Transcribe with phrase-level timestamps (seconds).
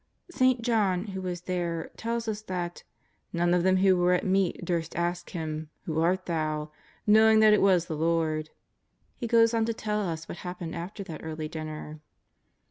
[0.31, 0.63] St.
[0.63, 2.83] John, who was there, tells us that"
[3.33, 6.71] none of them who were at meat durst ask Him:* Who art Thou V''
[7.13, 8.49] knowing that it was the Lord.
[9.15, 11.99] He goes on to tell us what happened after that early dinner.